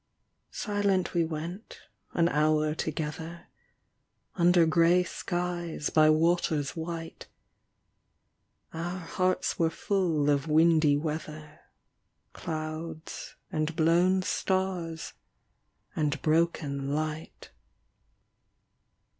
[0.49, 1.81] Silent we went
[2.13, 3.45] an hour together,
[4.33, 7.27] Under grey skies by waters white.
[8.73, 11.59] Our hearts were full of windy weather.
[12.33, 15.13] Clouds and blown stars
[15.95, 17.51] and broken light.